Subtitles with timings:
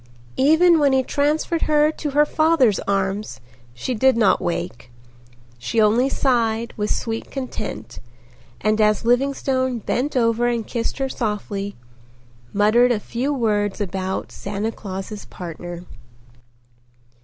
[0.37, 3.39] Even when he transferred her to her father's arms
[3.75, 4.89] she did not wake.
[5.59, 7.99] She only sighed with sweet content
[8.59, 11.75] and as Livingstone bent over and kissed her softly,
[12.51, 15.85] muttered a few words about "Santa Claus's partner."